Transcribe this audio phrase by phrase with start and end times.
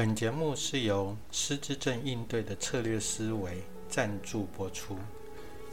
[0.00, 4.96] 本节目是由失智症应对的策略思维赞助播出。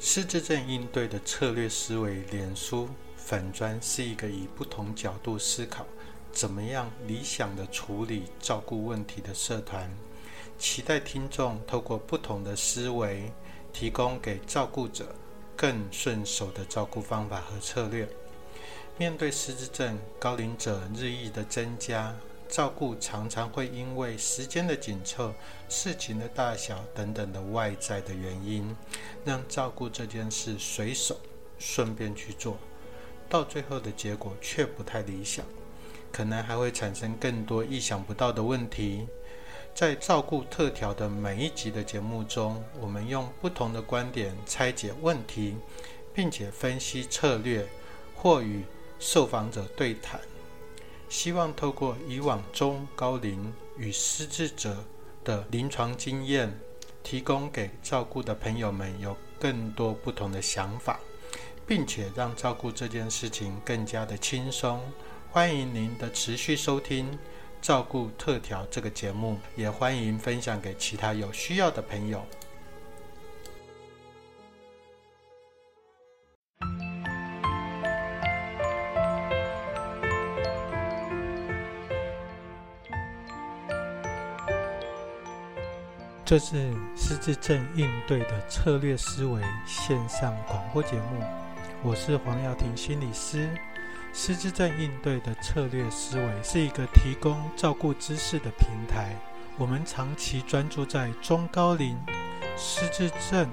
[0.00, 5.84] 失智症应对的策略思维，脸书粉砖是一个以不同角度思考，
[6.32, 9.94] 怎么样理想的处理照顾问题的社团。
[10.58, 13.30] 期待听众透过不同的思维，
[13.74, 15.14] 提供给照顾者
[15.54, 18.08] 更顺手的照顾方法和策略。
[18.96, 22.16] 面对失智症高龄者日益的增加。
[22.48, 25.34] 照顾常常会因为时间的紧凑、
[25.68, 28.76] 事情的大小等等的外在的原因，
[29.24, 31.16] 让照顾这件事随手
[31.58, 32.56] 顺便去做，
[33.28, 35.44] 到最后的结果却不太理想，
[36.12, 39.06] 可能还会产生更多意想不到的问题。
[39.74, 45.56] 在照顾特调的每一集的节目中，我们用不同的观点拆解问题，
[46.14, 47.66] 并且分析策略，
[48.14, 48.62] 或与
[49.00, 50.20] 受访者对谈。
[51.14, 54.84] 希望透过以往中高龄与失智者
[55.22, 56.58] 的临床经验，
[57.04, 60.98] 提供给照顾的朋友们有更多不同的想法，
[61.64, 64.80] 并且让照顾这件事情更加的轻松。
[65.30, 67.12] 欢迎您的持续收听
[67.62, 72.26] 《照顾特调》这个节目，也欢迎分享给其他有需要的朋友。
[86.26, 91.22] 这是失智症应对的策略思维线上广播节目，
[91.82, 93.50] 我是黄耀庭心理师。
[94.14, 99.14] 失智症应对的策略思维是一个提供照顾知识的平台，
[99.58, 101.94] 我们长期专注在中高龄
[102.56, 103.46] 失智症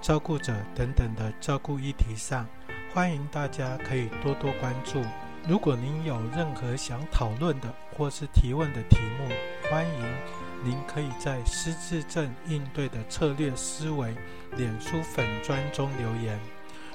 [0.00, 2.48] 照顾者等等的照顾议题上，
[2.92, 5.00] 欢迎大家可以多多关注。
[5.46, 9.28] 如果您有任何想讨论的或是提问的题目，
[9.70, 10.51] 欢迎。
[10.64, 14.14] 您可以在失智症应对的策略思维
[14.56, 16.38] 脸书粉砖中留言。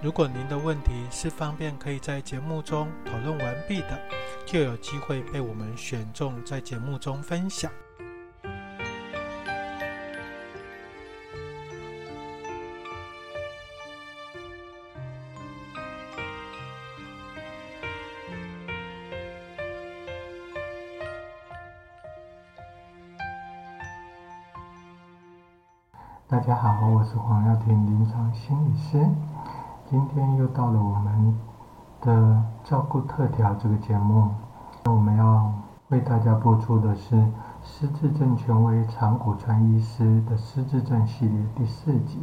[0.00, 4.00] 如果您的问题是方便可以在节目中讨论完毕的，
[4.46, 7.68] 就有机会被我们选中在节目中分享。
[26.30, 29.02] 大家好，我是黄耀庭临床心理师。
[29.88, 31.34] 今天又到了我们
[32.02, 34.28] 的照顾特调这个节目，
[34.84, 35.50] 那我们要
[35.88, 37.26] 为大家播出的是
[37.64, 42.18] 失智症权威长谷川医师的失智症系列第四集：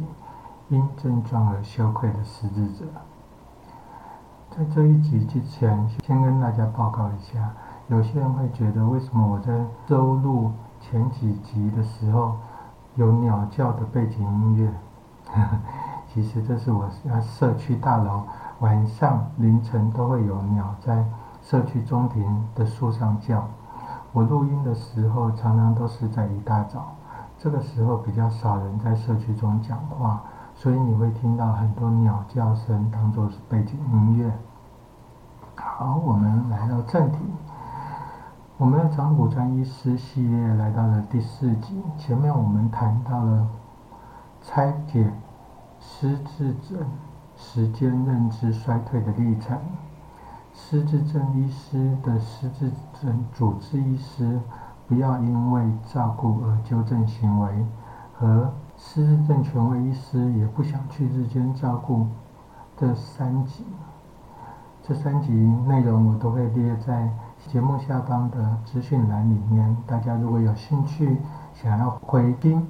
[0.68, 2.84] 因症状而羞愧的失智者。
[4.50, 7.50] 在这一集之前，先跟大家报告一下，
[7.88, 12.36] 有些人会觉得，为什么我在收录前几集的时候？
[12.96, 14.72] 有鸟叫的背景音乐，
[16.12, 16.88] 其实这是我
[17.22, 18.22] 社区大楼
[18.60, 21.04] 晚上凌晨都会有鸟在
[21.42, 23.46] 社区中庭的树上叫。
[24.12, 26.86] 我录音的时候常常都是在一大早，
[27.38, 30.22] 这个时候比较少人在社区中讲话，
[30.54, 34.32] 所以你会听到很多鸟叫声当做是背景音乐。
[35.54, 37.18] 好，我们来到正题。
[38.58, 41.78] 我们的长谷川医师系列来到了第四集。
[41.98, 43.46] 前面我们谈到了
[44.40, 45.12] 拆解
[45.78, 46.78] 失智症
[47.36, 49.58] 时间认知衰退的历程，
[50.54, 54.40] 失智症医师的失智症主治医师
[54.88, 57.66] 不要因为照顾而纠正行为，
[58.14, 62.06] 和失智症权威医师也不想去日间照顾
[62.74, 63.66] 这三集。
[64.82, 65.30] 这三集
[65.68, 67.12] 内容我都会列在。
[67.46, 71.16] 节目下方的资讯栏里面，大家如果有兴趣
[71.54, 72.66] 想要回听，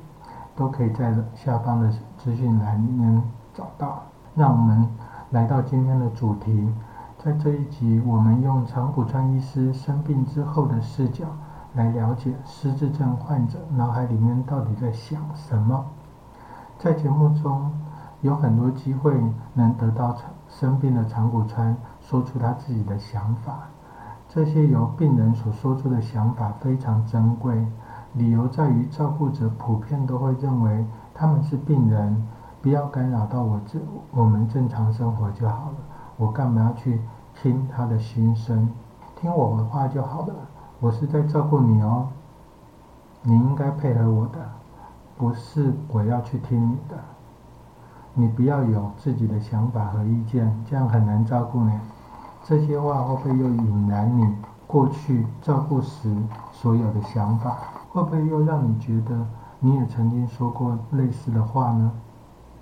[0.55, 3.23] 都可以在下方的资讯栏里面
[3.55, 4.03] 找到。
[4.35, 4.87] 让我们
[5.31, 6.71] 来到今天的主题，
[7.19, 11.25] 在这一集，我们用长谷川医师生病之后的视角
[11.73, 15.87] 来了解失智症患者脑海里面到底在想什么。
[16.79, 17.73] 在节目中
[18.21, 19.19] 有很多机会
[19.55, 20.15] 能得到
[20.51, 23.69] 生病的长谷川说出他自己的想法。
[24.37, 27.67] 这些由病人所说出的想法非常珍贵，
[28.13, 30.85] 理由在于照顾者普遍都会认为
[31.15, 32.23] 他们是病人，
[32.61, 33.79] 不要干扰到我这
[34.11, 35.77] 我们正常生活就好了。
[36.19, 37.01] 我干嘛要去
[37.35, 38.69] 听他的心声？
[39.19, 40.35] 听我的话就好了。
[40.81, 42.07] 我是在照顾你哦，
[43.23, 44.39] 你应该配合我的，
[45.17, 46.99] 不是我要去听你的。
[48.13, 51.73] 你不要有自己的想法和意见，这样很难照顾你。
[52.49, 54.25] 这些话会不会又引燃你
[54.69, 56.17] 过去照顾时
[56.53, 57.59] 所有的想法？
[57.91, 59.27] 会不会又让你觉得
[59.59, 61.91] 你也曾经说过类似的话呢？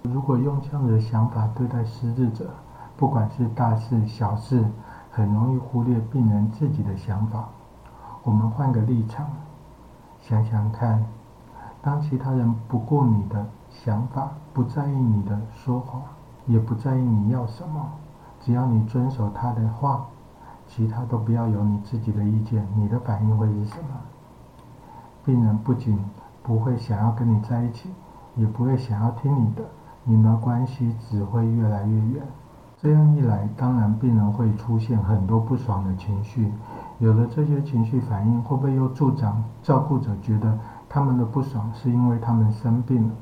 [0.05, 2.49] 如果用这样的想法对待失智者，
[2.97, 4.65] 不管是大事小事，
[5.11, 7.45] 很容易忽略病人自己的想法。
[8.23, 9.27] 我们换个立场，
[10.19, 11.05] 想想看，
[11.83, 16.01] 当其他人不顾你的想法，不在意你的说话，
[16.47, 17.85] 也不在意你要什么，
[18.45, 20.05] 只要你遵守他的话，
[20.69, 23.89] 其他都不要有你自己的意见，你的反应会是什么？
[25.25, 25.99] 病人不仅
[26.43, 27.89] 不会想要跟你在一起，
[28.37, 29.63] 也不会想要听你的，
[30.03, 32.23] 你们关系只会越来越远。
[32.77, 36.53] 这样一来，当然病人会出现很多不爽的情绪。
[36.99, 43.15] 有了这些情绪反应，会不会又助长照顾者觉得他们的不爽是因为他们生病了，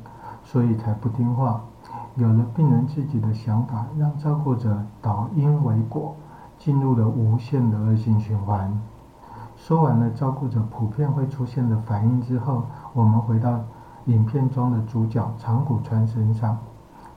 [0.42, 1.60] 所以才不听话？
[2.17, 6.14] 有了病人自己的想法，让照顾者导因为果，
[6.59, 8.79] 进入了无限的恶性循环。
[9.56, 13.61] 说完了照顾者普遍会出现的反应之后，我们回到
[14.06, 16.59] 影片中的主角长谷川身上。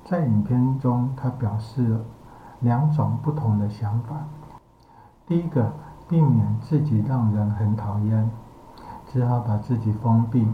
[0.04, 2.00] 在影片中，他表示了
[2.60, 4.16] 两种不同的想法。
[5.26, 5.74] 第一个，
[6.08, 8.30] 避免自己让人很讨厌，
[9.12, 10.48] 只好把自己封闭。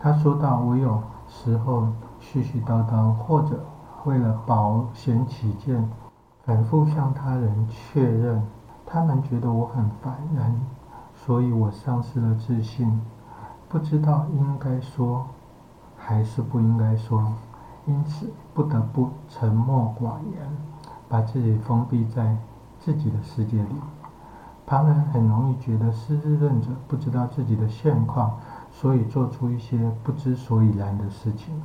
[0.00, 1.88] 他说道：“我有时候
[2.30, 3.64] 絮絮叨叨，或者
[4.04, 5.88] 为了保险起见，
[6.44, 8.42] 反复向他人确认，
[8.84, 10.60] 他们觉得我很烦人。”
[11.16, 13.00] 所以我丧失了自信，
[13.68, 15.26] 不知道应该说
[15.96, 17.32] 还是不应该说，
[17.86, 20.48] 因此不得不沉默寡言，
[21.08, 22.36] 把自己封闭在
[22.78, 23.74] 自己的世界里。
[24.64, 28.38] 旁人很容易觉得失智症者不知道自己的现况，
[28.70, 31.60] 所以做出一些不知所以然的事情，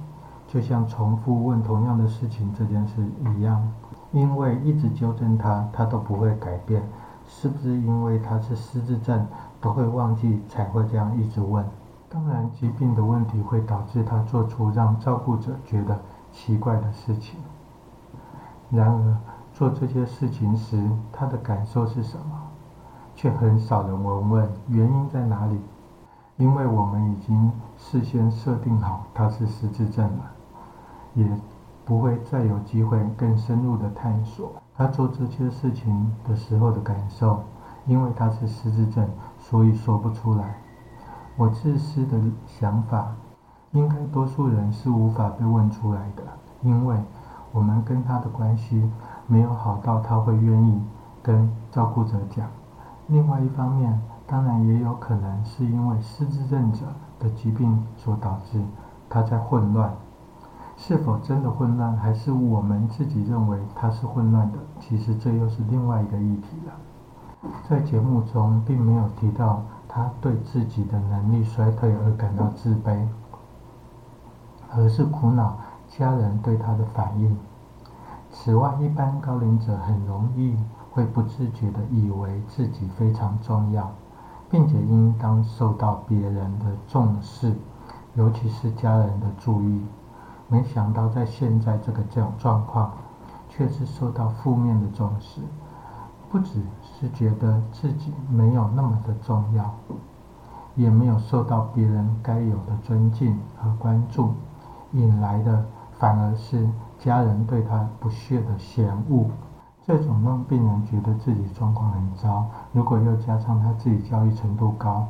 [0.54, 3.04] 就像重复问同样的事情这件事
[3.36, 3.68] 一样，
[4.12, 6.88] 因为一直纠正他，他都不会改变。
[7.28, 9.26] 是不是因为他是失智症？
[9.60, 11.66] 都会忘记，才会这样一直问。
[12.08, 16.00] 当然，疾病的问题会导致他做出让照顾者觉得
[16.32, 17.40] 奇怪的事情。
[18.70, 19.18] 然而，
[19.56, 22.40] 做这些事情时，他的感受是什么？
[23.16, 25.60] 却很少人问问原因在哪里。
[26.38, 30.32] 因为我们已经事先设定好他是失智症了，
[31.14, 31.26] 也
[31.86, 37.44] 不会再有机会更深入的探索他做这些事情的时候的感受。
[37.86, 39.06] 因为他是失智症。
[39.38, 40.56] 所以说不出来。
[41.36, 42.18] 我自私的
[42.48, 43.14] 想法，
[43.72, 46.24] 应该多数人是无法被问出来的，
[46.62, 46.96] 因为
[47.52, 48.90] 我们跟他的关系
[49.28, 50.82] 没有好到他会愿意
[51.22, 52.48] 跟照顾者讲。
[53.08, 56.86] 另外一方面，当然也有可能是因为失智症者
[57.20, 58.62] 的疾病所导致
[59.10, 59.94] 他在混乱。
[60.76, 64.58] 是否真的混乱，还是我们自己认为它是混乱的？
[64.80, 66.74] 其实这又是另外一个议题了。
[67.70, 73.06] 在节目中，并没有提到他对自己的能力衰退而感到自卑，
[74.76, 75.58] 而是苦恼
[75.90, 77.38] 家人对他的反应。
[78.32, 80.56] 此外，一般高龄者很容易
[80.92, 83.92] 会不自觉地以为自己非常重要，
[84.50, 87.54] 并且应当受到别人的重视，
[88.16, 89.82] 尤其是家人的注意。
[90.54, 92.92] 没想到，在现在这个状状况，
[93.50, 95.42] 却是受到负面的重视。
[96.30, 99.74] 不只是觉得自己没有那么的重要，
[100.76, 104.36] 也没有受到别人该有的尊敬和关注，
[104.92, 106.70] 引来的反而是
[107.00, 109.26] 家人对他不屑的嫌恶。
[109.84, 115.08] 这种让病人觉得自己状况很糟，如果又加上他自己教育程度高，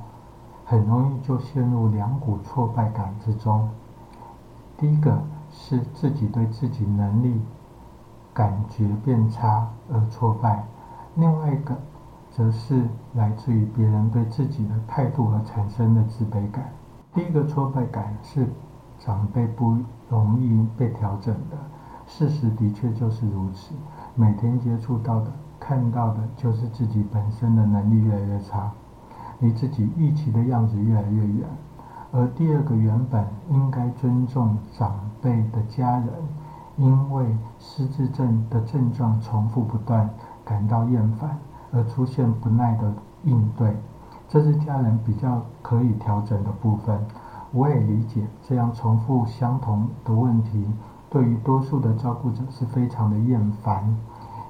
[0.63, 3.69] 很容易就陷入两股挫败感之中。
[4.75, 5.17] 第一个
[5.53, 7.39] 是自己对自己能力
[8.33, 10.65] 感觉变差而挫败。
[11.15, 11.77] 另外一个，
[12.31, 12.83] 则是
[13.13, 16.73] 来自于别人对自己的态度而产生的自卑感。
[17.13, 18.47] 第一个挫败感是
[18.97, 19.77] 长辈不
[20.09, 21.57] 容易被调整的，
[22.07, 23.75] 事实的确就是如此。
[24.15, 28.71] 每天接触到的、看到的，就是自己本身的能力越来越差，
[29.39, 31.47] 离自己预期的样子越来越远。
[32.13, 36.07] 而第二个原本应该尊重长辈的家人，
[36.77, 40.09] 因为失智症的症状重复不断。
[40.45, 41.39] 感到厌烦
[41.71, 42.93] 而出现不耐的
[43.23, 43.77] 应对，
[44.27, 46.99] 这是家人比较可以调整的部分。
[47.51, 50.67] 我也理解这样重复相同的问题，
[51.09, 53.97] 对于多数的照顾者是非常的厌烦，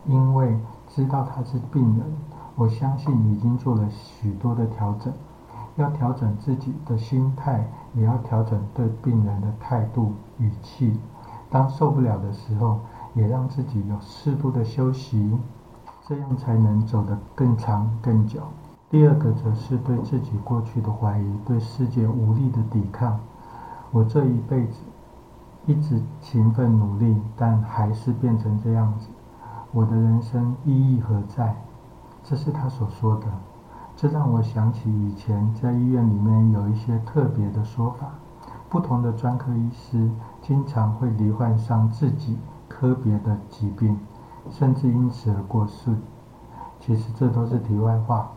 [0.08, 2.08] 因为知道他是病人。
[2.56, 5.14] 我相信已经做了许多的调整，
[5.76, 11.00] 要调整自己的心态，也要调整对病人的态度语气。
[11.50, 12.80] 当受不了的时候，
[13.14, 15.38] 也让自己有适度的休息。
[16.06, 18.42] 这样才能走得更长更久。
[18.90, 23.18] 第二个则是对自己过去的怀疑，对世界无力的抵抗。
[23.90, 24.80] 我这一辈子
[25.66, 29.08] 一直勤奋努力，但还是变成这样子。
[29.72, 31.56] 我的人生意义何在？
[32.22, 33.28] 这是他所说的。
[34.04, 38.08] 这让我想起以前在医院里面有一些特别的说法。
[38.68, 43.98] 不同的专科医师经常会罹患上自己科别的疾病，
[44.52, 45.96] 甚至因此而过世。
[46.82, 48.30] 其实这都是题外话。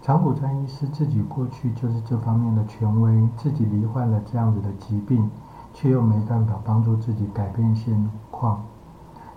[0.00, 5.28] 长谷川医师自己过去就是这方面的权威，自己罹患了这样子的疾病，
[5.74, 8.62] 却又没办法帮助自己改变现况，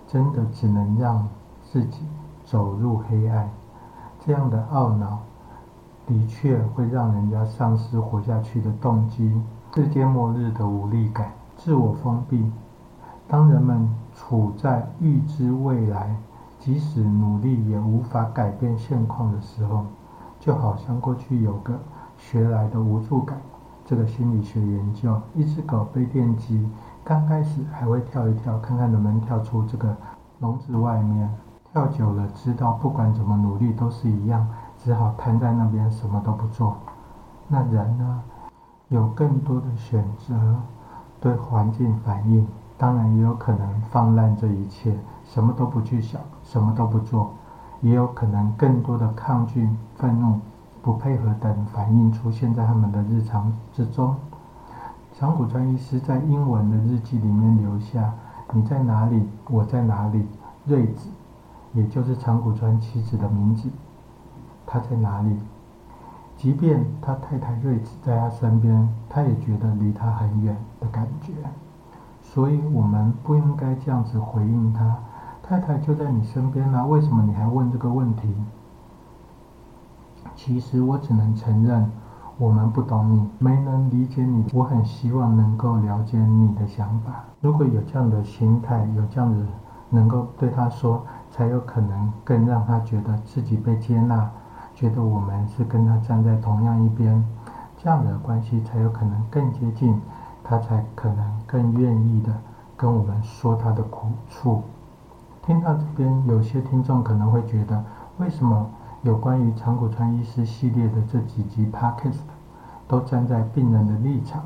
[0.06, 1.26] 真的只能让
[1.64, 2.02] 自己
[2.44, 3.50] 走入黑暗。
[4.26, 5.20] 这样的懊恼，
[6.04, 9.40] 的确会让人家丧失活下去的动机。
[9.72, 12.50] 世界末日的无力感，自我封闭。
[13.28, 16.16] 当人们处在预知未来，
[16.58, 19.84] 即使努力也无法改变现况的时候，
[20.40, 21.78] 就好像过去有个
[22.18, 23.40] 学来的无助感。
[23.84, 26.68] 这个心理学研究，一只狗被电击，
[27.04, 29.96] 刚开始还会跳一跳，看看能不能跳出这个
[30.40, 31.32] 笼子外面。
[31.76, 34.48] 跳久了，知道不管怎么努力都是一样，
[34.82, 36.74] 只好瘫在那边什么都不做。
[37.48, 38.22] 那人呢？
[38.88, 40.34] 有更多的选择，
[41.20, 47.30] 对环境反应，当然也有可能放烂这一切，什么都不去想，什么都不做，
[47.82, 49.68] 也有可能更多的抗拒、
[49.98, 50.40] 愤怒、
[50.80, 54.16] 不配合等反应出现在他们的日常之中。
[55.12, 58.14] 长谷川医师在英文的日记里面留下
[58.54, 59.28] ：“你在哪里？
[59.50, 60.26] 我在哪里？”
[60.64, 61.10] 瑞子，
[61.72, 63.68] 也就是长谷川妻子的名字，
[64.66, 65.36] 他在哪里？
[66.36, 71.32] 即便他太太瑞子在他身边，他也觉得离他很远的感觉。
[72.20, 74.96] 所以，我们不应该这样子回应他。
[75.42, 78.34] 太太就在你身边啊，为什么你还问这个问题？
[80.34, 81.90] 其实，我只能承认，
[82.36, 84.44] 我们不懂你，没能理解你。
[84.52, 87.24] 我很希望能够了解你的想法。
[87.40, 89.46] 如果有这样的心态，有这样子
[89.88, 94.30] 能够对他说，才有可能更让他觉得自己被接纳。
[94.74, 97.24] 觉得我们是跟他站在同样一边，
[97.78, 100.00] 这样的关系才有可能更接近，
[100.44, 102.30] 他才可能更愿意的
[102.76, 104.62] 跟我们说他的苦处。
[105.42, 107.82] 听到这边，有些听众可能会觉得，
[108.18, 108.68] 为什么
[109.00, 112.18] 有关于长谷川医师系列的这几集 podcast
[112.86, 114.42] 都站在病人的立场，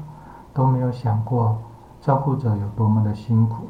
[0.54, 1.58] 都没有想过
[2.00, 3.64] 照顾者有多么的辛苦？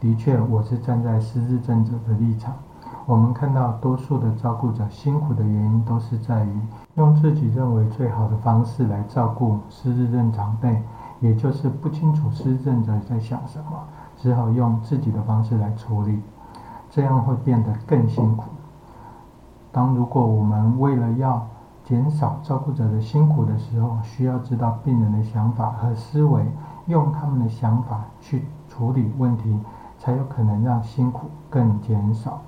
[0.00, 2.54] 的确，我是站在失智症者的立场。
[3.04, 6.60] 我们看到，多数的照顾者辛苦的原因，都是在于
[6.94, 10.82] 用自己认为最好的方式来照顾失智症长辈，
[11.20, 13.78] 也就是不清楚失智症者在想什么，
[14.16, 16.18] 只好用自己的方式来处理，
[16.88, 18.44] 这样会变得更辛苦。
[19.70, 21.46] 当如果我们为了要
[21.84, 26.46] 减少照顾者的辛苦的时候，需要知道病人的想法和思维，
[26.86, 29.58] 用他们的想法去处理问题，
[30.00, 32.40] 才有可能让辛苦更减少。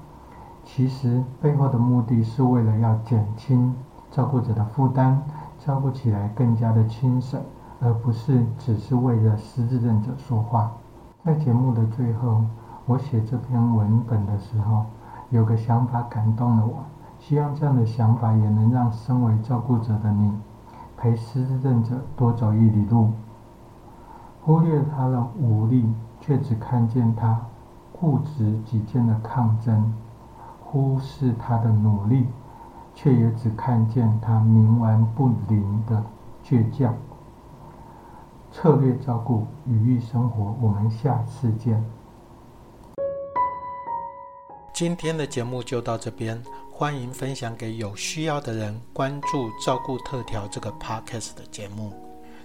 [0.64, 3.74] 其实背后的目的是为了要减轻
[4.10, 5.22] 照顾者的负担，
[5.58, 7.40] 照顾起来更加的轻省，
[7.80, 10.72] 而不是只是为了失智症者说话。
[11.24, 12.42] 在节目的最后，
[12.86, 14.86] 我写这篇文本的时候，
[15.30, 16.84] 有个想法感动了我，
[17.18, 20.32] 希望这样的想法也能让身为照顾者的你，
[20.96, 23.10] 陪失智症者多走一里路。
[24.44, 25.92] 忽略他的无力，
[26.22, 27.38] 却只看见他
[27.92, 29.92] 固执己见的抗争。
[30.64, 32.26] 忽视他的努力，
[32.94, 36.02] 却也只看见他冥顽不灵的
[36.42, 36.94] 倔强。
[38.50, 40.56] 策略照顾，愉悦生活。
[40.62, 41.84] 我们下次见。
[44.72, 48.80] 今天的节目就到这边，欢迎分享给有需要的人。
[48.94, 51.92] 关注照顾特调这个 podcast 的节目，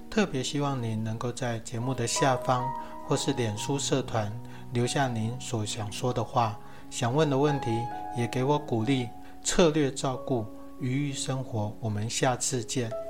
[0.10, 2.70] 特别希望您能够在节目的下方
[3.08, 4.32] 或是脸书社团
[4.74, 6.60] 留下您所想说的话。
[6.90, 7.70] 想问的问题，
[8.18, 9.08] 也给我鼓励。
[9.44, 10.46] 策略照顾，
[10.82, 11.74] 愉悦生活。
[11.80, 13.07] 我们下次见。